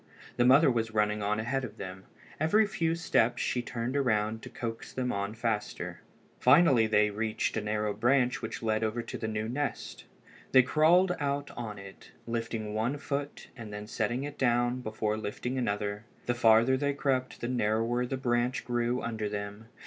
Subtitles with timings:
[0.37, 2.05] The mother was running on ahead of them.
[2.39, 6.01] Every few steps she turned around to coax them on faster.
[6.39, 10.05] Finally they reached a narrow branch which led over to the new nest.
[10.53, 15.59] They crawled out on it, lifting one foot and then setting it down before lifting
[15.59, 16.05] another.
[16.25, 19.67] The farther they crept the narrower the branch grew under them.